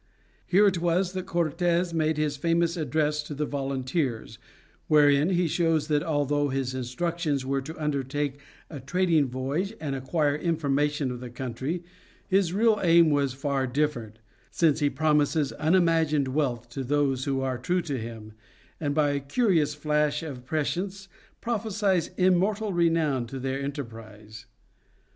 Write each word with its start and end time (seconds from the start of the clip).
Here 0.47 0.65
it 0.65 0.79
was 0.79 1.11
that 1.13 1.27
Cortes 1.27 1.93
made 1.93 2.17
his 2.17 2.35
famous 2.35 2.75
address 2.75 3.21
to 3.21 3.35
the 3.35 3.45
volunteers, 3.45 4.39
wherein 4.87 5.29
he 5.29 5.47
shows 5.47 5.89
that 5.89 6.01
although 6.01 6.49
his 6.49 6.73
instructions 6.73 7.45
were 7.45 7.61
to 7.61 7.79
undertake 7.79 8.39
a 8.67 8.79
trading 8.79 9.27
voyage 9.29 9.75
and 9.79 9.93
acquire 9.93 10.35
information 10.35 11.11
of 11.11 11.19
the 11.19 11.29
country, 11.29 11.83
his 12.27 12.51
real 12.51 12.79
aim 12.81 13.11
was 13.11 13.33
far 13.33 13.67
different, 13.67 14.17
since 14.49 14.79
he 14.79 14.89
promises 14.89 15.51
unimagined 15.59 16.29
wealth 16.29 16.67
to 16.69 16.83
those 16.83 17.25
who 17.25 17.41
are 17.41 17.59
true 17.59 17.83
to 17.83 17.99
him, 17.99 18.33
and 18.79 18.95
by 18.95 19.11
a 19.11 19.19
curious 19.19 19.75
flash 19.75 20.23
of 20.23 20.45
prescience 20.47 21.09
prophesies 21.41 22.09
immortal 22.17 22.73
renown 22.73 23.27
to 23.27 23.37
their 23.39 23.61
enterprise. 23.61 24.47